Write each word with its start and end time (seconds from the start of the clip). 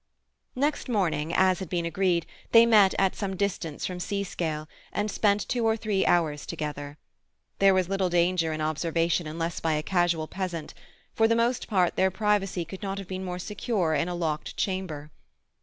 Next 0.55 0.89
morning, 0.89 1.31
as 1.31 1.59
had 1.59 1.69
been 1.69 1.85
agreed, 1.85 2.25
they 2.53 2.65
met 2.65 2.95
at 2.97 3.15
some 3.15 3.35
distance 3.35 3.85
from 3.85 3.99
Seascale, 3.99 4.67
and 4.91 5.11
spent 5.11 5.47
two 5.47 5.63
or 5.63 5.77
three 5.77 6.07
hours 6.07 6.47
together. 6.47 6.97
There 7.59 7.75
was 7.75 7.87
little 7.87 8.09
danger 8.09 8.51
in 8.51 8.61
observation 8.61 9.27
unless 9.27 9.59
by 9.59 9.73
a 9.73 9.83
casual 9.83 10.25
peasant; 10.27 10.73
for 11.13 11.27
the 11.27 11.35
most 11.35 11.67
part 11.67 11.97
their 11.97 12.09
privacy 12.09 12.65
could 12.65 12.81
not 12.81 12.97
have 12.97 13.07
been 13.07 13.23
more 13.23 13.37
secure 13.37 13.93
in 13.93 14.09
a 14.09 14.15
locked 14.15 14.57
chamber. 14.57 15.11